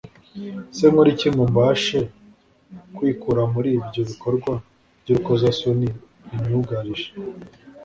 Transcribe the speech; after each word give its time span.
Ese 0.71 0.85
nkore 0.91 1.09
iki 1.13 1.27
ngo 1.33 1.43
mbashe 1.51 1.99
kwikura 2.95 3.41
muri 3.53 3.69
ibyo 3.77 4.01
bikorwa 4.09 4.51
by’urukozasoni 5.01 5.87
binyugarije 6.29 7.09